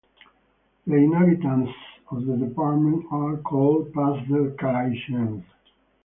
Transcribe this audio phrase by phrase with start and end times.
[0.87, 1.71] The inhabitants
[2.09, 5.43] of the department are called "Pas-de-Calaisiens".